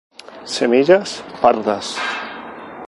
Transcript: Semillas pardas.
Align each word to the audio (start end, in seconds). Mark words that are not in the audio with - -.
Semillas 0.55 1.09
pardas. 1.41 1.87